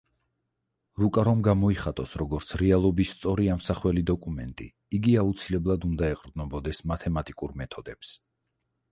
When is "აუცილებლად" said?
5.25-5.85